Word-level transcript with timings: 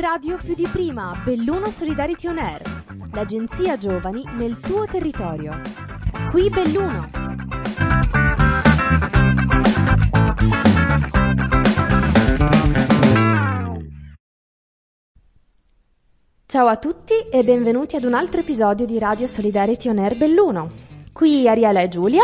radio 0.00 0.36
più 0.36 0.54
di 0.54 0.66
prima, 0.70 1.12
Belluno 1.24 1.70
Solidarity 1.70 2.28
On 2.28 2.38
Air, 2.38 2.62
l'agenzia 3.14 3.76
giovani 3.76 4.22
nel 4.34 4.60
tuo 4.60 4.86
territorio. 4.86 5.60
Qui 6.30 6.48
Belluno. 6.50 7.06
Ciao 16.46 16.66
a 16.66 16.76
tutti 16.76 17.14
e 17.28 17.42
benvenuti 17.42 17.96
ad 17.96 18.04
un 18.04 18.14
altro 18.14 18.40
episodio 18.40 18.86
di 18.86 19.00
Radio 19.00 19.26
Solidarity 19.26 19.88
On 19.88 19.98
Air 19.98 20.16
Belluno. 20.16 20.70
Qui 21.12 21.48
Ariela 21.48 21.80
e 21.80 21.88
Giulia. 21.88 22.22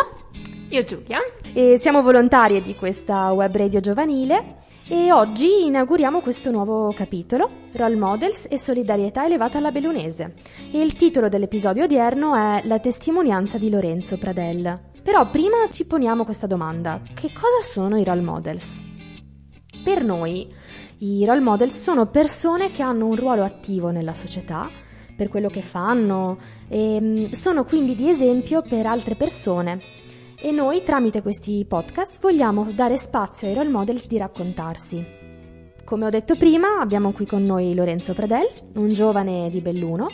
Io 0.68 0.82
Giulia. 0.84 1.18
E 1.52 1.77
siamo 1.79 2.02
volontarie 2.02 2.62
di 2.62 2.77
questa 2.77 3.32
web 3.32 3.54
radio 3.56 3.80
giovanile 3.80 4.62
e 4.87 5.12
oggi 5.12 5.64
inauguriamo 5.64 6.21
questo 6.21 6.51
nuovo 6.51 6.92
capitolo, 6.92 7.51
Role 7.73 7.97
Models 7.97 8.47
e 8.51 8.59
solidarietà 8.59 9.25
elevata 9.25 9.56
alla 9.56 9.73
bellunese. 9.73 10.34
E 10.70 10.83
il 10.83 10.92
titolo 10.95 11.30
dell'episodio 11.30 11.84
odierno 11.84 12.34
è 12.34 12.61
La 12.65 12.79
testimonianza 12.79 13.56
di 13.56 13.70
Lorenzo 13.70 14.19
Pradel. 14.19 14.92
Però 15.02 15.30
prima 15.30 15.69
ci 15.70 15.87
poniamo 15.87 16.25
questa 16.25 16.47
domanda. 16.47 17.01
Che 17.15 17.33
cosa 17.33 17.66
sono 17.66 17.97
i 17.98 18.05
role 18.05 18.20
models? 18.20 18.80
Per 19.83 20.05
noi 20.05 20.52
i 20.98 21.25
role 21.25 21.41
models 21.41 21.80
sono 21.80 22.06
persone 22.11 22.70
che 22.70 22.83
hanno 22.83 23.06
un 23.06 23.16
ruolo 23.16 23.42
attivo 23.42 23.91
nella 23.91 24.14
società 24.14 24.69
per 25.16 25.28
quello 25.28 25.48
che 25.48 25.62
fanno 25.62 26.39
e 26.69 27.01
mm, 27.01 27.30
sono 27.33 27.64
quindi 27.64 27.95
di 27.95 28.11
esempio 28.11 28.61
per 28.61 28.84
altre 28.84 29.14
persone. 29.14 29.80
E 30.37 30.51
noi 30.51 30.83
tramite 30.83 31.23
questi 31.23 31.65
podcast 31.66 32.19
vogliamo 32.20 32.70
dare 32.73 32.97
spazio 32.97 33.47
ai 33.47 33.55
role 33.55 33.69
models 33.69 34.06
di 34.06 34.19
raccontarsi. 34.19 35.05
Come 35.84 36.06
ho 36.06 36.11
detto 36.11 36.37
prima, 36.37 36.80
abbiamo 36.80 37.12
qui 37.12 37.25
con 37.25 37.45
noi 37.45 37.75
Lorenzo 37.75 38.15
Pradel, 38.15 38.48
un 38.75 38.92
giovane 38.92 39.48
di 39.50 39.61
Belluno, 39.61 40.08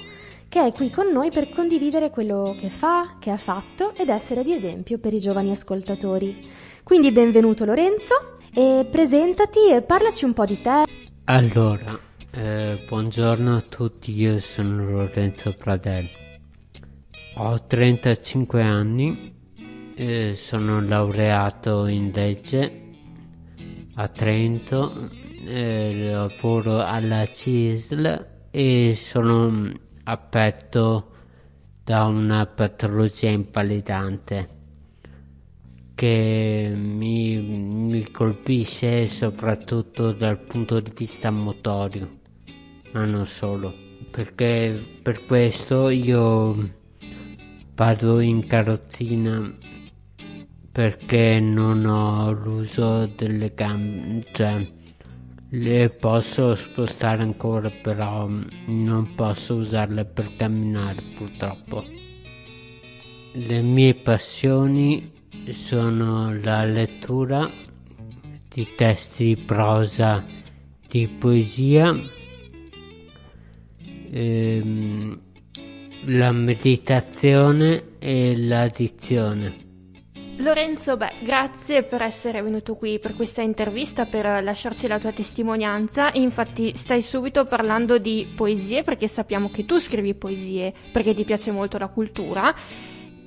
che 0.48 0.64
è 0.64 0.72
qui 0.72 0.90
con 0.90 1.10
noi 1.10 1.30
per 1.30 1.48
condividere 1.48 2.10
quello 2.10 2.54
che 2.58 2.68
fa, 2.68 3.16
che 3.18 3.30
ha 3.30 3.36
fatto 3.36 3.94
ed 3.94 4.08
essere 4.08 4.44
di 4.44 4.52
esempio 4.52 4.98
per 4.98 5.14
i 5.14 5.20
giovani 5.20 5.50
ascoltatori. 5.50 6.48
Quindi 6.82 7.10
benvenuto 7.12 7.64
Lorenzo 7.64 8.38
e 8.52 8.86
presentati 8.90 9.70
e 9.70 9.82
parlaci 9.82 10.24
un 10.24 10.32
po' 10.32 10.44
di 10.44 10.60
te. 10.60 10.84
Allora, 11.24 11.98
eh, 12.32 12.84
buongiorno 12.86 13.56
a 13.56 13.60
tutti, 13.62 14.16
io 14.16 14.38
sono 14.38 14.84
Lorenzo 14.84 15.54
Pradel. 15.56 16.08
Ho 17.36 17.64
35 17.64 18.62
anni, 18.62 19.39
eh, 20.00 20.34
sono 20.34 20.80
laureato 20.80 21.84
in 21.84 22.10
legge 22.14 22.88
a 23.96 24.08
Trento, 24.08 25.10
eh, 25.44 26.08
lavoro 26.10 26.82
alla 26.82 27.26
CISL 27.26 28.28
e 28.50 28.94
sono 28.94 29.70
affetto 30.04 31.10
da 31.84 32.04
una 32.04 32.46
patologia 32.46 33.28
invalidante 33.28 34.48
che 35.94 36.72
mi, 36.74 37.36
mi 37.36 38.10
colpisce 38.10 39.06
soprattutto 39.06 40.12
dal 40.12 40.38
punto 40.38 40.80
di 40.80 40.92
vista 40.96 41.30
motorio, 41.30 42.20
ma 42.92 43.04
non 43.04 43.26
solo, 43.26 43.74
perché 44.10 44.74
per 45.02 45.26
questo 45.26 45.90
io 45.90 46.78
vado 47.74 48.20
in 48.20 48.46
carrozzina 48.46 49.68
perché 50.72 51.40
non 51.40 51.84
ho 51.84 52.30
l'uso 52.32 53.06
delle 53.06 53.52
gambe, 53.54 54.26
cioè 54.32 54.66
le 55.52 55.90
posso 55.90 56.54
spostare 56.54 57.22
ancora 57.22 57.70
però 57.70 58.28
non 58.66 59.14
posso 59.16 59.56
usarle 59.56 60.04
per 60.04 60.36
camminare 60.36 61.02
purtroppo. 61.16 61.84
Le 63.32 63.62
mie 63.62 63.94
passioni 63.94 65.10
sono 65.48 66.32
la 66.40 66.64
lettura 66.64 67.50
di 68.48 68.68
testi 68.76 69.34
di 69.34 69.36
prosa, 69.36 70.24
di 70.88 71.08
poesia, 71.08 71.96
ehm, 74.10 75.20
la 76.06 76.32
meditazione 76.32 77.98
e 77.98 78.36
l'addizione. 78.36 79.69
Lorenzo, 80.40 80.96
beh, 80.96 81.16
grazie 81.20 81.82
per 81.82 82.00
essere 82.00 82.40
venuto 82.40 82.74
qui 82.74 82.98
per 82.98 83.14
questa 83.14 83.42
intervista, 83.42 84.06
per 84.06 84.42
lasciarci 84.42 84.86
la 84.86 84.98
tua 84.98 85.12
testimonianza. 85.12 86.10
Infatti, 86.14 86.74
stai 86.76 87.02
subito 87.02 87.44
parlando 87.44 87.98
di 87.98 88.26
poesie, 88.34 88.82
perché 88.82 89.06
sappiamo 89.06 89.50
che 89.50 89.66
tu 89.66 89.78
scrivi 89.78 90.14
poesie, 90.14 90.72
perché 90.92 91.12
ti 91.12 91.24
piace 91.24 91.50
molto 91.50 91.76
la 91.76 91.88
cultura 91.88 92.54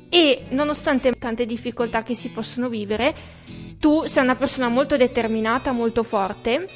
e 0.10 0.46
nonostante 0.50 1.12
tante 1.12 1.46
difficoltà 1.46 2.02
che 2.02 2.16
si 2.16 2.30
possono 2.30 2.68
vivere, 2.68 3.14
tu 3.78 4.06
sei 4.06 4.24
una 4.24 4.36
persona 4.36 4.68
molto 4.68 4.98
determinata, 4.98 5.72
molto 5.72 6.02
forte 6.02 6.68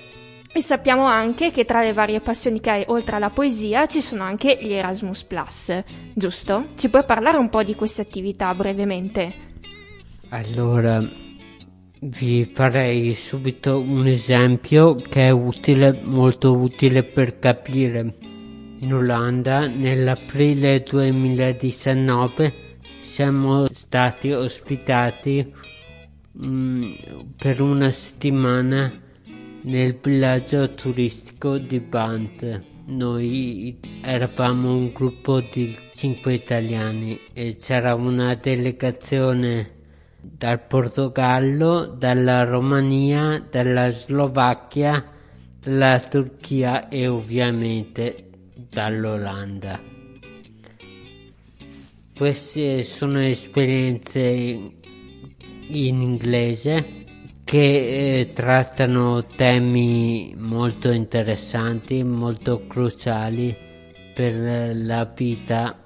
e 0.54 0.62
sappiamo 0.62 1.06
anche 1.06 1.50
che 1.50 1.66
tra 1.66 1.82
le 1.82 1.94
varie 1.94 2.20
passioni 2.20 2.60
che 2.60 2.70
hai, 2.70 2.84
oltre 2.88 3.16
alla 3.16 3.32
poesia, 3.32 3.88
ci 3.88 4.02
sono 4.02 4.24
anche 4.24 4.56
gli 4.62 4.74
Erasmus 4.74 5.26
giusto? 6.14 6.68
Ci 6.76 6.90
puoi 6.90 7.06
parlare 7.06 7.38
un 7.38 7.50
po' 7.50 7.64
di 7.64 7.74
queste 7.74 8.02
attività 8.02 8.54
brevemente? 8.54 9.47
Allora, 10.30 11.02
vi 12.02 12.44
farei 12.44 13.16
subito 13.16 13.80
un 13.80 14.08
esempio 14.08 14.96
che 14.96 15.28
è 15.28 15.30
utile, 15.30 16.02
molto 16.04 16.54
utile 16.54 17.04
per 17.04 17.40
capire. 17.40 18.14
In 18.80 18.94
Olanda, 18.94 19.68
nell'aprile 19.68 20.82
2019, 20.82 22.54
siamo 23.00 23.68
stati 23.72 24.34
ospitati 24.34 25.50
mh, 26.34 26.46
mm, 26.46 26.94
per 27.38 27.62
una 27.62 27.90
settimana 27.90 28.92
nel 29.62 29.98
villaggio 30.02 30.74
turistico 30.74 31.58
di 31.58 31.80
Bant. 31.80 32.64
Noi 32.88 33.80
eravamo 34.02 34.76
un 34.76 34.92
gruppo 34.92 35.40
di 35.40 35.74
cinque 35.94 36.34
italiani 36.34 37.18
e 37.32 37.56
c'era 37.56 37.96
una 37.96 38.36
delegazione 38.36 39.76
dal 40.32 40.62
Portogallo, 40.66 41.86
dalla 41.86 42.44
Romania, 42.44 43.46
dalla 43.50 43.90
Slovacchia, 43.90 45.04
dalla 45.60 46.00
Turchia 46.00 46.90
e 46.90 47.08
ovviamente 47.08 48.30
dall'Olanda. 48.70 49.80
Queste 52.16 52.84
sono 52.84 53.22
esperienze 53.22 54.20
in 55.70 56.02
inglese 56.02 57.06
che 57.44 58.20
eh, 58.20 58.34
trattano 58.34 59.26
temi 59.26 60.34
molto 60.38 60.92
interessanti, 60.92 62.04
molto 62.04 62.66
cruciali 62.68 63.56
per 64.14 64.76
la 64.76 65.06
vita 65.06 65.84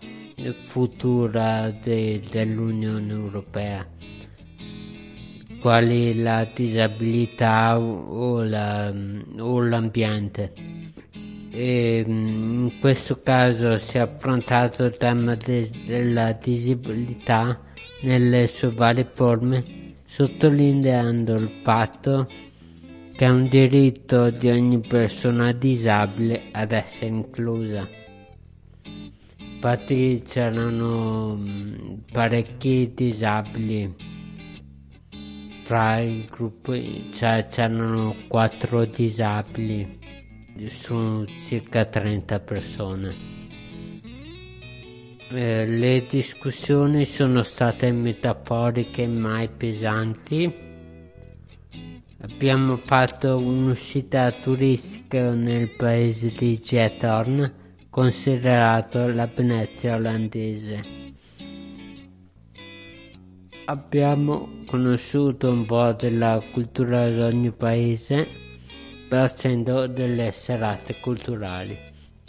futura 0.64 1.70
de, 1.70 2.20
dell'Unione 2.32 3.12
Europea, 3.12 3.86
quali 5.62 6.16
la 6.16 6.46
disabilità 6.54 7.80
o, 7.80 8.44
la, 8.44 8.92
o 9.38 9.62
l'ambiente 9.62 10.80
e 11.52 12.06
mm, 12.08 12.64
in 12.64 12.80
questo 12.80 13.22
caso 13.22 13.78
si 13.78 13.98
è 13.98 14.00
affrontato 14.00 14.86
il 14.86 14.96
tema 14.98 15.36
de- 15.36 15.70
della 15.86 16.32
disabilità 16.32 17.60
nelle 18.02 18.48
sue 18.48 18.72
varie 18.72 19.08
forme, 19.14 19.96
sottolineando 20.06 21.36
il 21.36 21.52
fatto 21.62 22.28
che 23.16 23.26
è 23.26 23.30
un 23.30 23.48
diritto 23.50 24.30
di 24.30 24.50
ogni 24.50 24.80
persona 24.80 25.52
disabile 25.52 26.44
ad 26.52 26.72
essere 26.72 27.08
inclusa. 27.08 27.88
Infatti 29.38 30.24
c'erano 30.26 31.36
mm, 31.36 31.94
parecchi 32.12 32.94
disabili 32.96 34.11
fra 35.64 36.00
il 36.00 36.26
gruppo, 36.26 36.74
cioè 37.12 37.48
c'erano 37.50 38.16
quattro 38.28 38.86
disabili 38.86 40.00
su 40.68 41.26
circa 41.26 41.86
30 41.86 42.40
persone. 42.40 43.40
Eh, 45.30 45.66
le 45.66 46.06
discussioni 46.10 47.06
sono 47.06 47.44
state 47.44 47.92
metaforiche 47.92 49.08
mai 49.08 49.48
pesanti. 49.48 50.70
Abbiamo 52.24 52.78
fatto 52.84 53.38
un'uscita 53.38 54.30
turistica 54.32 55.34
nel 55.34 55.70
paese 55.70 56.32
di 56.32 56.60
Getorn, 56.60 57.52
considerato 57.90 59.08
la 59.08 59.28
Venezia 59.34 59.96
olandese. 59.96 61.01
Abbiamo 63.66 64.64
conosciuto 64.66 65.50
un 65.50 65.66
po' 65.66 65.94
della 65.94 66.42
cultura 66.52 67.08
di 67.10 67.20
ogni 67.20 67.52
paese 67.52 68.28
facendo 69.08 69.88
delle 69.88 70.32
serate 70.32 71.00
culturali 71.00 71.78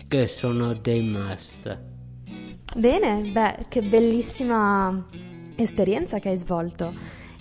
che 0.09 0.27
sono 0.27 0.75
dei 0.75 1.01
must. 1.03 1.81
Bene, 2.77 3.31
beh, 3.31 3.67
che 3.69 3.83
bellissima 3.83 5.07
esperienza 5.57 6.19
che 6.19 6.29
hai 6.29 6.37
svolto. 6.37 6.93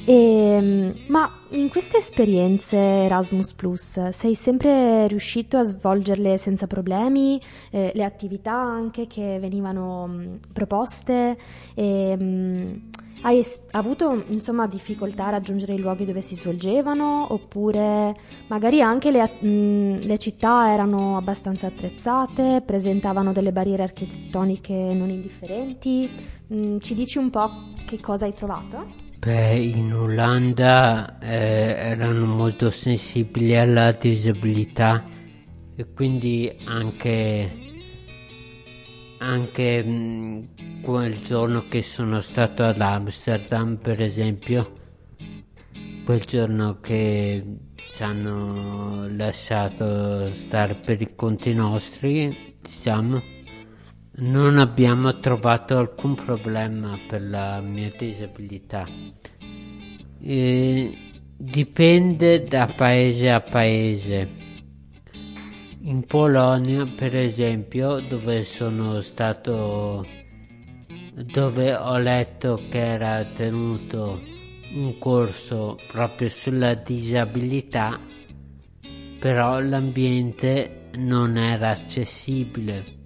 E, 0.05 0.13
ehm, 0.13 0.95
ma 1.07 1.29
in 1.49 1.69
queste 1.69 1.97
esperienze 1.97 2.77
Erasmus 2.77 3.53
Plus 3.53 4.09
sei 4.09 4.35
sempre 4.35 5.07
riuscito 5.07 5.57
a 5.57 5.63
svolgerle 5.63 6.37
senza 6.37 6.65
problemi, 6.65 7.39
eh, 7.69 7.91
le 7.93 8.03
attività 8.03 8.53
anche 8.53 9.05
che 9.07 9.37
venivano 9.39 10.07
mh, 10.07 10.39
proposte? 10.53 11.37
E, 11.75 12.15
mh, 12.15 12.81
hai 13.21 13.39
es- 13.39 13.59
avuto 13.71 14.23
insomma 14.29 14.67
difficoltà 14.67 15.27
a 15.27 15.31
raggiungere 15.31 15.73
i 15.73 15.79
luoghi 15.79 16.05
dove 16.05 16.21
si 16.21 16.35
svolgevano 16.35 17.31
oppure 17.33 18.15
magari 18.47 18.81
anche 18.81 19.11
le, 19.11 19.21
mh, 19.39 19.99
le 20.05 20.17
città 20.17 20.71
erano 20.71 21.17
abbastanza 21.17 21.67
attrezzate, 21.67 22.63
presentavano 22.65 23.31
delle 23.31 23.51
barriere 23.51 23.83
architettoniche 23.83 24.73
non 24.73 25.09
indifferenti? 25.09 26.09
Mh, 26.47 26.77
ci 26.79 26.95
dici 26.95 27.17
un 27.17 27.29
po' 27.29 27.49
che 27.85 27.99
cosa 27.99 28.25
hai 28.25 28.33
trovato? 28.33 28.85
Beh, 29.19 29.55
in 29.55 29.93
Olanda 29.93 31.19
eh, 31.19 31.27
erano 31.91 32.25
molto 32.25 32.71
sensibili 32.71 33.55
alla 33.55 33.91
disabilità 33.91 35.03
e 35.75 35.93
quindi 35.93 36.51
anche, 36.65 37.51
anche 39.19 39.83
mh, 39.83 40.47
quel 40.81 41.19
giorno 41.19 41.67
che 41.67 41.81
sono 41.81 42.19
stato 42.21 42.63
ad 42.63 42.81
Amsterdam, 42.81 43.77
per 43.77 44.01
esempio, 44.01 44.73
quel 46.03 46.23
giorno 46.25 46.79
che 46.79 47.43
ci 47.91 48.03
hanno 48.03 49.07
lasciato 49.09 50.33
stare 50.33 50.75
per 50.75 51.01
i 51.01 51.15
conti 51.15 51.53
nostri, 51.53 52.55
diciamo, 52.61 53.21
non 54.13 54.57
abbiamo 54.57 55.19
trovato 55.19 55.77
alcun 55.77 56.15
problema 56.15 56.97
per 57.07 57.21
la 57.21 57.61
mia 57.61 57.89
disabilità. 57.97 58.85
E 60.19 60.97
dipende 61.37 62.43
da 62.43 62.71
paese 62.75 63.29
a 63.29 63.41
paese. 63.41 64.39
In 65.83 66.05
Polonia, 66.05 66.85
per 66.85 67.15
esempio, 67.15 67.99
dove 67.99 68.43
sono 68.43 69.01
stato, 69.01 70.05
dove 71.13 71.75
ho 71.75 71.97
letto 71.97 72.61
che 72.69 72.79
era 72.79 73.23
tenuto 73.25 74.21
un 74.73 74.97
corso 74.97 75.77
proprio 75.87 76.29
sulla 76.29 76.73
disabilità, 76.73 77.99
però 79.19 79.59
l'ambiente 79.59 80.89
non 80.97 81.37
era 81.37 81.69
accessibile 81.69 82.99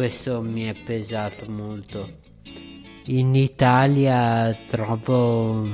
questo 0.00 0.40
mi 0.40 0.62
è 0.62 0.74
pesato 0.82 1.50
molto. 1.50 2.20
In 3.04 3.34
Italia 3.34 4.56
trovo... 4.66 5.68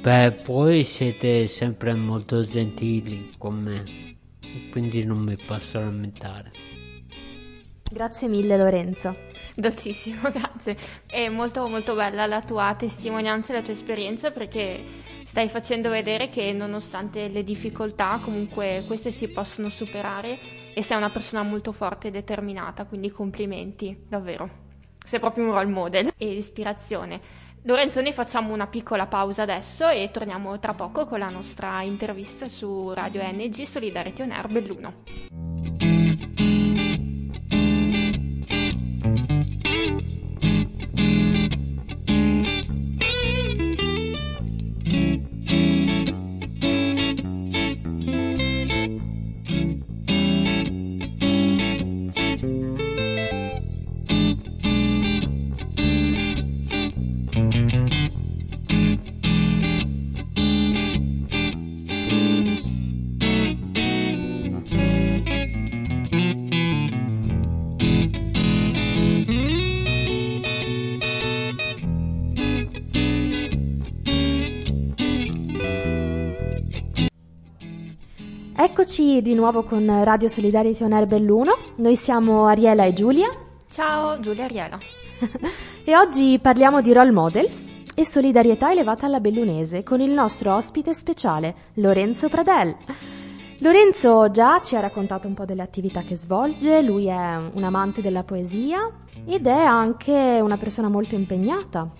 Beh, 0.00 0.40
voi 0.44 0.82
siete 0.82 1.46
sempre 1.46 1.94
molto 1.94 2.40
gentili 2.42 3.34
con 3.38 3.60
me, 3.60 4.16
quindi 4.72 5.04
non 5.04 5.18
mi 5.18 5.36
posso 5.36 5.78
lamentare. 5.78 6.50
Grazie 7.92 8.26
mille 8.26 8.56
Lorenzo. 8.56 9.14
Dolcissimo, 9.54 10.30
grazie. 10.32 10.78
È 11.04 11.28
molto 11.28 11.68
molto 11.68 11.94
bella 11.94 12.24
la 12.24 12.40
tua 12.40 12.74
testimonianza 12.74 13.52
e 13.52 13.56
la 13.56 13.62
tua 13.62 13.74
esperienza 13.74 14.30
perché 14.30 14.82
stai 15.24 15.50
facendo 15.50 15.90
vedere 15.90 16.30
che 16.30 16.54
nonostante 16.54 17.28
le 17.28 17.44
difficoltà 17.44 18.18
comunque 18.22 18.84
queste 18.86 19.10
si 19.10 19.28
possono 19.28 19.68
superare 19.68 20.38
e 20.72 20.82
sei 20.82 20.96
una 20.96 21.10
persona 21.10 21.42
molto 21.42 21.72
forte 21.72 22.08
e 22.08 22.10
determinata, 22.10 22.86
quindi 22.86 23.10
complimenti, 23.10 24.06
davvero. 24.08 24.48
Sei 25.04 25.20
proprio 25.20 25.44
un 25.44 25.52
role 25.52 25.66
model 25.66 26.12
e 26.16 26.32
ispirazione. 26.32 27.20
Lorenzo, 27.64 28.00
noi 28.00 28.14
facciamo 28.14 28.54
una 28.54 28.68
piccola 28.68 29.06
pausa 29.06 29.42
adesso 29.42 29.86
e 29.86 30.08
torniamo 30.10 30.58
tra 30.58 30.72
poco 30.72 31.04
con 31.04 31.18
la 31.18 31.28
nostra 31.28 31.82
intervista 31.82 32.48
su 32.48 32.90
Radio 32.94 33.22
NG 33.22 33.64
Solidarity 33.64 34.22
On 34.22 34.30
Air 34.30 34.48
Belluno. 34.48 35.41
Eccoci 78.62 79.22
di 79.22 79.34
nuovo 79.34 79.64
con 79.64 80.04
Radio 80.04 80.28
Solidarity 80.28 80.84
On 80.84 80.92
Air 80.92 81.06
Belluno. 81.08 81.56
Noi 81.78 81.96
siamo 81.96 82.46
Ariela 82.46 82.84
e 82.84 82.92
Giulia. 82.92 83.28
Ciao, 83.68 84.20
Giulia 84.20 84.42
e 84.42 84.44
Ariela. 84.44 84.78
e 85.82 85.96
oggi 85.96 86.38
parliamo 86.40 86.80
di 86.80 86.92
role 86.92 87.10
models 87.10 87.74
e 87.92 88.06
solidarietà 88.06 88.70
elevata 88.70 89.06
alla 89.06 89.18
bellunese 89.18 89.82
con 89.82 90.00
il 90.00 90.12
nostro 90.12 90.54
ospite 90.54 90.94
speciale, 90.94 91.56
Lorenzo 91.74 92.28
Pradel. 92.28 92.76
Lorenzo 93.58 94.30
già 94.30 94.60
ci 94.60 94.76
ha 94.76 94.80
raccontato 94.80 95.26
un 95.26 95.34
po' 95.34 95.44
delle 95.44 95.62
attività 95.62 96.02
che 96.02 96.14
svolge, 96.14 96.82
lui 96.82 97.06
è 97.06 97.36
un 97.52 97.64
amante 97.64 98.00
della 98.00 98.22
poesia 98.22 98.88
ed 99.26 99.48
è 99.48 99.60
anche 99.64 100.38
una 100.40 100.56
persona 100.56 100.88
molto 100.88 101.16
impegnata, 101.16 101.90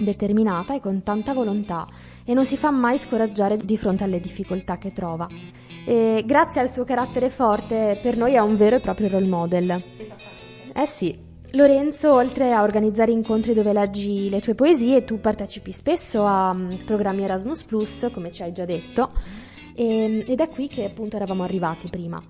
determinata 0.00 0.74
e 0.74 0.80
con 0.80 1.02
tanta 1.02 1.32
volontà 1.32 1.86
e 2.24 2.34
non 2.34 2.44
si 2.44 2.56
fa 2.56 2.70
mai 2.70 2.98
scoraggiare 2.98 3.56
di 3.56 3.76
fronte 3.76 4.04
alle 4.04 4.20
difficoltà 4.20 4.78
che 4.78 4.92
trova. 4.92 5.28
E 5.84 6.22
grazie 6.26 6.60
al 6.60 6.68
suo 6.68 6.84
carattere 6.84 7.30
forte, 7.30 7.98
per 8.02 8.16
noi 8.16 8.34
è 8.34 8.38
un 8.38 8.56
vero 8.56 8.76
e 8.76 8.80
proprio 8.80 9.08
role 9.08 9.26
model. 9.26 9.70
Esattamente. 9.70 10.72
Eh 10.74 10.86
sì. 10.86 11.28
Lorenzo, 11.52 12.12
oltre 12.12 12.52
a 12.52 12.62
organizzare 12.62 13.10
incontri 13.10 13.54
dove 13.54 13.72
leggi 13.72 14.28
le 14.28 14.40
tue 14.40 14.54
poesie, 14.54 15.02
tu 15.02 15.18
partecipi 15.18 15.72
spesso 15.72 16.24
a 16.24 16.50
um, 16.50 16.78
programmi 16.84 17.24
Erasmus 17.24 17.64
Plus, 17.64 18.08
come 18.12 18.30
ci 18.30 18.42
hai 18.42 18.52
già 18.52 18.64
detto, 18.64 19.10
e, 19.74 20.24
ed 20.28 20.38
è 20.38 20.48
qui 20.48 20.68
che 20.68 20.84
appunto 20.84 21.16
eravamo 21.16 21.42
arrivati 21.42 21.88
prima. 21.88 22.22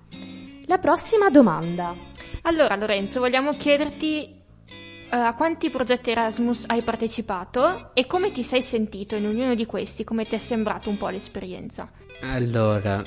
La 0.65 0.79
prossima 0.79 1.29
domanda. 1.29 1.93
Allora, 2.43 2.75
Lorenzo, 2.75 3.19
vogliamo 3.19 3.53
chiederti 3.53 4.40
a 5.13 5.33
quanti 5.35 5.69
progetti 5.69 6.11
Erasmus 6.11 6.63
hai 6.67 6.83
partecipato 6.83 7.93
e 7.93 8.05
come 8.07 8.31
ti 8.31 8.43
sei 8.43 8.61
sentito 8.61 9.15
in 9.15 9.25
ognuno 9.25 9.55
di 9.55 9.65
questi, 9.65 10.05
come 10.05 10.25
ti 10.25 10.35
è 10.35 10.37
sembrato 10.37 10.89
un 10.89 10.95
po' 10.95 11.09
l'esperienza? 11.09 11.91
Allora, 12.21 13.03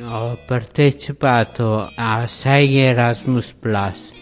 ho 0.00 0.38
partecipato 0.46 1.90
a 1.92 2.24
6 2.26 2.76
Erasmus 2.76 3.54
Plus, 3.54 4.12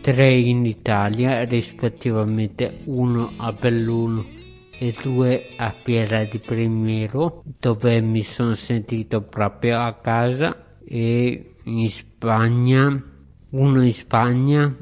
3 0.00 0.34
in 0.36 0.64
Italia, 0.64 1.44
rispettivamente 1.44 2.80
uno 2.84 3.32
a 3.36 3.52
Belluno 3.52 4.24
e 4.70 4.94
due 5.02 5.48
a 5.54 5.74
Piera 5.82 6.24
di 6.24 6.38
Primiero, 6.38 7.42
dove 7.60 8.00
mi 8.00 8.22
sono 8.22 8.54
sentito 8.54 9.20
proprio 9.20 9.80
a 9.80 9.92
casa, 10.00 10.78
e 10.82 11.56
in 11.64 11.90
Spagna, 11.90 13.02
uno 13.50 13.82
in 13.82 13.92
Spagna, 13.92 14.74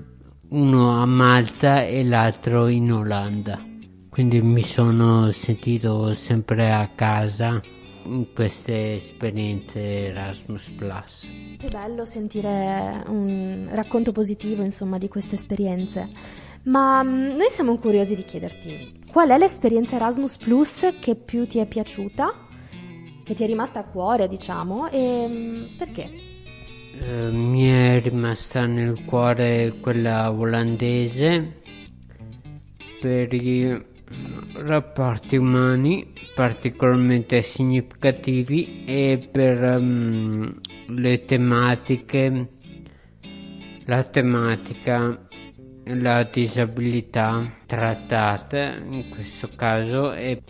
uno 0.48 1.00
a 1.00 1.06
Malta 1.06 1.84
e 1.84 2.04
l'altro 2.04 2.68
in 2.68 2.92
Olanda. 2.92 3.60
Quindi 4.08 4.40
mi 4.40 4.62
sono 4.62 5.30
sentito 5.30 6.12
sempre 6.14 6.72
a 6.72 6.88
casa 6.94 7.60
in 8.04 8.32
queste 8.32 8.94
esperienze 8.96 10.06
Erasmus 10.06 10.70
Plus. 10.70 11.26
Che 11.58 11.68
bello 11.68 12.04
sentire 12.04 13.02
un 13.08 13.68
racconto 13.72 14.12
positivo, 14.12 14.62
insomma, 14.62 14.98
di 14.98 15.08
queste 15.08 15.34
esperienze. 15.34 16.08
Ma 16.64 17.02
mm, 17.02 17.36
noi 17.36 17.48
siamo 17.50 17.76
curiosi 17.78 18.14
di 18.14 18.24
chiederti 18.24 19.04
qual 19.10 19.30
è 19.30 19.38
l'esperienza 19.38 19.96
Erasmus 19.96 20.36
Plus 20.38 20.94
che 21.00 21.16
più 21.16 21.46
ti 21.46 21.58
è 21.58 21.66
piaciuta, 21.66 22.32
che 23.24 23.34
ti 23.34 23.42
è 23.42 23.46
rimasta 23.46 23.80
a 23.80 23.84
cuore, 23.84 24.28
diciamo, 24.28 24.88
e 24.88 25.26
mm, 25.28 25.76
perché? 25.76 26.35
Eh, 26.98 27.30
mi 27.30 27.68
è 27.68 28.00
rimasta 28.00 28.64
nel 28.66 29.04
cuore 29.04 29.74
quella 29.80 30.30
olandese 30.30 31.62
per 33.00 33.32
i 33.34 33.84
rapporti 34.54 35.36
umani 35.36 36.12
particolarmente 36.34 37.42
significativi 37.42 38.84
e 38.86 39.28
per 39.30 39.62
um, 39.62 40.58
le 40.88 41.24
tematiche, 41.24 42.48
la 43.84 44.02
tematica, 44.04 45.28
la 45.84 46.22
disabilità 46.24 47.58
trattata 47.66 48.74
in 48.76 49.08
questo 49.10 49.50
caso 49.54 50.12
e, 50.12 50.42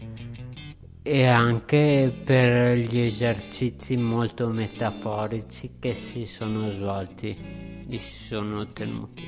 e 1.06 1.24
anche 1.24 2.12
per 2.24 2.76
gli 2.78 2.98
esercizi 2.98 3.96
molto 3.96 4.48
metaforici 4.48 5.74
che 5.78 5.94
si 5.94 6.26
sono 6.26 6.68
svolti 6.72 7.84
e 7.88 7.98
si 8.00 8.24
sono 8.24 8.72
tenuti. 8.72 9.22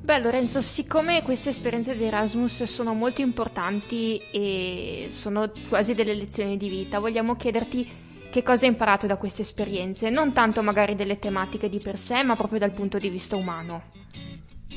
Beh 0.00 0.20
Lorenzo, 0.20 0.62
siccome 0.62 1.22
queste 1.22 1.48
esperienze 1.48 1.96
di 1.96 2.04
Erasmus 2.04 2.62
sono 2.64 2.94
molto 2.94 3.20
importanti 3.20 4.20
e 4.30 5.08
sono 5.10 5.50
quasi 5.68 5.94
delle 5.94 6.14
lezioni 6.14 6.56
di 6.56 6.68
vita, 6.68 7.00
vogliamo 7.00 7.34
chiederti 7.34 7.90
che 8.30 8.44
cosa 8.44 8.64
hai 8.64 8.70
imparato 8.70 9.08
da 9.08 9.16
queste 9.16 9.42
esperienze, 9.42 10.08
non 10.08 10.32
tanto 10.32 10.62
magari 10.62 10.94
delle 10.94 11.18
tematiche 11.18 11.68
di 11.68 11.80
per 11.80 11.98
sé, 11.98 12.22
ma 12.22 12.36
proprio 12.36 12.60
dal 12.60 12.72
punto 12.72 12.98
di 12.98 13.08
vista 13.08 13.34
umano. 13.34 13.82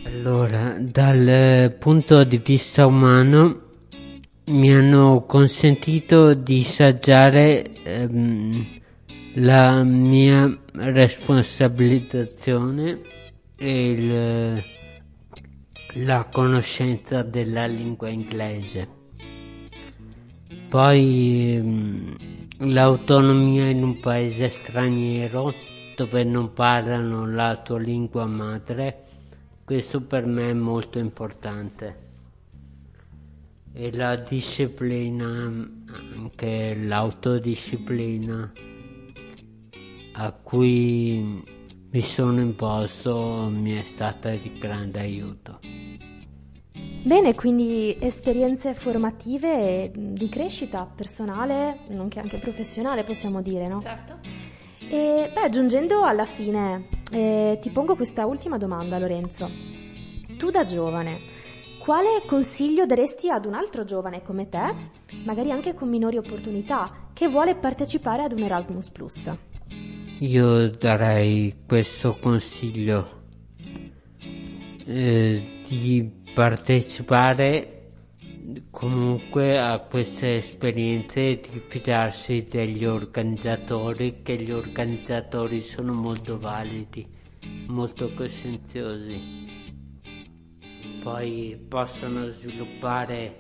Allora, 0.05 0.75
dal 0.79 1.75
punto 1.79 2.23
di 2.23 2.37
vista 2.37 2.87
umano 2.87 3.64
mi 4.45 4.73
hanno 4.73 5.25
consentito 5.25 6.33
di 6.33 6.63
saggiare 6.63 7.83
ehm, 7.83 8.79
la 9.35 9.83
mia 9.83 10.57
responsabilizzazione 10.73 13.01
e 13.57 13.91
il 13.91 14.63
la 15.99 16.25
conoscenza 16.25 17.21
della 17.21 17.67
lingua 17.67 18.09
inglese. 18.09 18.87
Poi 20.67 21.59
mm, 21.61 22.11
l'autonomia 22.71 23.67
in 23.67 23.83
un 23.83 23.99
paese 23.99 24.49
straniero 24.49 25.53
dove 25.95 26.23
non 26.25 26.51
parlano 26.51 27.25
la 27.25 27.61
tua 27.63 27.79
lingua 27.79 28.25
madre, 28.25 29.03
questo 29.63 30.01
per 30.01 30.25
me 30.25 30.49
è 30.49 30.53
molto 30.53 30.99
importante. 30.99 32.03
E 33.77 33.91
la 33.91 34.15
disciplina, 34.15 35.25
anche 36.15 36.75
l'autodisciplina 36.75 38.53
a 40.13 40.31
cui 40.31 41.43
mi 41.91 42.01
sono 42.01 42.39
imposto 42.39 43.49
mi 43.51 43.73
è 43.73 43.83
stata 43.83 44.29
di 44.29 44.57
grande 44.57 44.99
aiuto. 45.01 45.59
Bene, 47.03 47.35
quindi 47.35 47.97
esperienze 47.99 48.73
formative 48.73 49.91
di 49.93 50.29
crescita 50.29 50.85
personale, 50.85 51.79
nonché 51.89 52.21
anche 52.21 52.37
professionale, 52.37 53.03
possiamo 53.03 53.41
dire, 53.41 53.67
no? 53.67 53.81
Certo. 53.81 54.19
E 54.87 55.29
beh, 55.33 55.49
giungendo 55.49 56.03
alla 56.03 56.25
fine, 56.25 56.87
eh, 57.11 57.57
ti 57.59 57.69
pongo 57.71 57.97
questa 57.97 58.25
ultima 58.25 58.57
domanda, 58.57 58.97
Lorenzo. 58.97 59.49
Tu 60.37 60.49
da 60.49 60.63
giovane, 60.63 61.19
quale 61.85 62.23
consiglio 62.25 62.87
daresti 62.87 63.29
ad 63.29 63.45
un 63.45 63.53
altro 63.53 63.85
giovane 63.85 64.23
come 64.23 64.49
te, 64.49 64.73
magari 65.23 65.51
anche 65.51 65.75
con 65.75 65.87
minori 65.87 66.17
opportunità, 66.17 67.09
che 67.13 67.27
vuole 67.27 67.53
partecipare 67.53 68.23
ad 68.23 68.31
un 68.31 68.41
Erasmus 68.41 68.89
Plus? 68.89 69.31
Io 70.21 70.69
darei 70.71 71.57
questo 71.67 72.17
consiglio 72.19 73.21
eh, 74.83 75.61
di 75.67 76.11
partecipare 76.33 77.91
comunque 78.71 79.59
a 79.59 79.77
queste 79.77 80.37
esperienze 80.37 81.21
e 81.29 81.41
di 81.51 81.61
fidarsi 81.67 82.47
degli 82.49 82.83
organizzatori 82.83 84.23
che 84.23 84.41
gli 84.41 84.51
organizzatori 84.51 85.61
sono 85.61 85.93
molto 85.93 86.39
validi, 86.39 87.07
molto 87.67 88.11
coscienziosi. 88.15 89.64
Poi 91.05 91.55
possono 91.67 92.29
sviluppare 92.31 93.39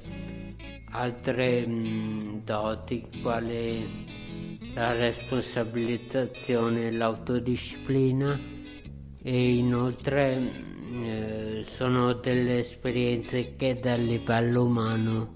altre 0.91 1.65
mh, 1.65 2.43
doti 2.43 3.09
quali 3.23 4.05
la 4.75 4.91
responsabilizzazione 4.91 6.85
e 6.85 6.91
l'autodisciplina 6.91 8.39
e 9.19 9.55
inoltre 9.55 10.51
eh, 10.91 11.63
sono 11.65 12.13
delle 12.13 12.59
esperienze 12.59 13.55
che 13.55 13.79
dal 13.79 13.99
livello 13.99 14.65
umano, 14.65 15.33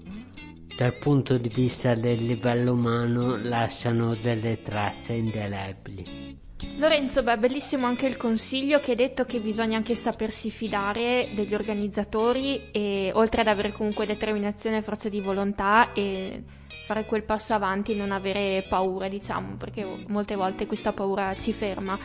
dal 0.76 0.96
punto 0.98 1.36
di 1.36 1.48
vista 1.48 1.96
del 1.96 2.24
livello 2.24 2.74
umano, 2.74 3.38
lasciano 3.42 4.14
delle 4.14 4.62
tracce 4.62 5.14
indelebili. 5.14 6.38
Lorenzo, 6.76 7.22
beh, 7.22 7.38
bellissimo 7.38 7.86
anche 7.86 8.06
il 8.06 8.16
consiglio 8.16 8.80
che 8.80 8.90
hai 8.90 8.96
detto 8.96 9.24
che 9.24 9.40
bisogna 9.40 9.76
anche 9.76 9.94
sapersi 9.94 10.50
fidare 10.50 11.30
degli 11.34 11.54
organizzatori 11.54 12.70
e 12.70 13.10
oltre 13.14 13.40
ad 13.42 13.48
avere 13.48 13.72
comunque 13.72 14.06
determinazione 14.06 14.78
e 14.78 14.82
forza 14.82 15.08
di 15.08 15.20
volontà 15.20 15.92
e 15.92 16.42
fare 16.86 17.04
quel 17.04 17.24
passo 17.24 17.54
avanti, 17.54 17.94
non 17.94 18.10
avere 18.12 18.64
paura, 18.68 19.08
diciamo, 19.08 19.56
perché 19.56 20.04
molte 20.06 20.34
volte 20.34 20.66
questa 20.66 20.92
paura 20.92 21.34
ci 21.36 21.52
ferma 21.52 21.98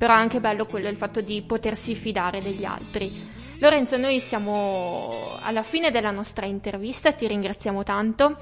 però 0.00 0.14
è 0.14 0.16
anche 0.16 0.40
bello 0.40 0.64
quello 0.64 0.88
il 0.88 0.96
fatto 0.96 1.20
di 1.20 1.42
potersi 1.42 1.94
fidare 1.94 2.40
degli 2.40 2.64
altri. 2.64 3.12
Lorenzo, 3.58 3.98
noi 3.98 4.18
siamo 4.18 5.36
alla 5.42 5.62
fine 5.62 5.90
della 5.90 6.10
nostra 6.10 6.46
intervista, 6.46 7.12
ti 7.12 7.26
ringraziamo 7.26 7.82
tanto. 7.82 8.38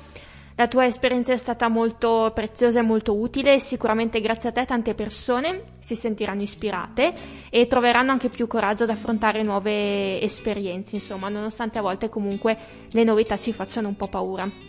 La 0.58 0.66
tua 0.66 0.86
esperienza 0.86 1.32
è 1.32 1.36
stata 1.36 1.68
molto 1.68 2.32
preziosa 2.34 2.80
e 2.80 2.82
molto 2.82 3.16
utile 3.16 3.54
e 3.54 3.60
sicuramente 3.60 4.20
grazie 4.20 4.48
a 4.48 4.52
te 4.52 4.64
tante 4.64 4.92
persone 4.94 5.66
si 5.78 5.94
sentiranno 5.94 6.42
ispirate 6.42 7.14
e 7.48 7.68
troveranno 7.68 8.10
anche 8.10 8.28
più 8.28 8.48
coraggio 8.48 8.82
ad 8.82 8.90
affrontare 8.90 9.44
nuove 9.44 10.20
esperienze, 10.20 10.96
insomma, 10.96 11.28
nonostante 11.28 11.78
a 11.78 11.82
volte 11.82 12.08
comunque 12.08 12.58
le 12.90 13.04
novità 13.04 13.36
ci 13.36 13.52
facciano 13.52 13.86
un 13.86 13.94
po' 13.94 14.08
paura. 14.08 14.67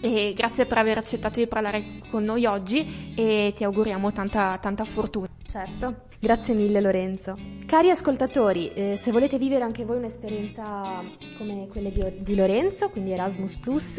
E 0.00 0.32
grazie 0.34 0.66
per 0.66 0.78
aver 0.78 0.98
accettato 0.98 1.38
di 1.38 1.46
parlare 1.46 2.00
con 2.10 2.24
noi 2.24 2.46
oggi 2.46 3.12
e 3.14 3.52
ti 3.54 3.64
auguriamo 3.64 4.12
tanta, 4.12 4.58
tanta 4.60 4.84
fortuna. 4.84 5.28
Certo. 5.46 6.08
Grazie 6.22 6.52
mille 6.52 6.82
Lorenzo. 6.82 7.34
Cari 7.64 7.88
ascoltatori, 7.88 8.70
eh, 8.74 8.96
se 8.96 9.10
volete 9.10 9.38
vivere 9.38 9.64
anche 9.64 9.86
voi 9.86 9.96
un'esperienza 9.96 11.02
come 11.38 11.66
quella 11.68 11.88
di, 11.88 12.04
di 12.18 12.34
Lorenzo, 12.34 12.90
quindi 12.90 13.12
Erasmus 13.12 13.56
Plus, 13.56 13.98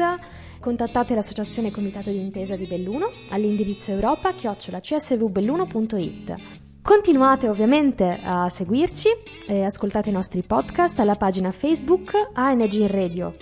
contattate 0.60 1.16
l'associazione 1.16 1.72
Comitato 1.72 2.10
d'Intesa 2.10 2.54
di 2.54 2.66
Belluno 2.66 3.10
all'indirizzo 3.30 3.90
europa 3.90 4.34
csvbelluno.it. 4.34 6.34
Continuate 6.80 7.48
ovviamente 7.48 8.20
a 8.22 8.48
seguirci 8.48 9.08
e 9.48 9.64
ascoltate 9.64 10.10
i 10.10 10.12
nostri 10.12 10.42
podcast 10.42 11.00
alla 11.00 11.16
pagina 11.16 11.50
Facebook 11.50 12.30
ANG 12.34 12.86
Radio, 12.86 13.34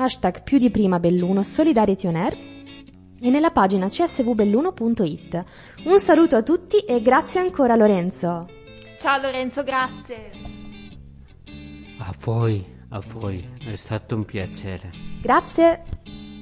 hashtag 0.00 0.42
più 0.42 0.58
di 0.58 0.70
prima 0.70 0.98
Belluno 0.98 1.42
Solidarity 1.42 2.06
On 2.06 2.16
Air 2.16 2.36
e 3.20 3.30
nella 3.30 3.50
pagina 3.50 3.88
csvbelluno.it. 3.88 5.44
Un 5.84 6.00
saluto 6.00 6.36
a 6.36 6.42
tutti 6.42 6.78
e 6.78 7.02
grazie 7.02 7.40
ancora 7.40 7.76
Lorenzo. 7.76 8.46
Ciao 8.98 9.20
Lorenzo, 9.20 9.62
grazie. 9.62 10.30
A 11.98 12.14
voi, 12.20 12.64
a 12.88 13.02
voi, 13.06 13.46
è 13.66 13.76
stato 13.76 14.16
un 14.16 14.24
piacere. 14.24 14.90
Grazie. 15.20 16.19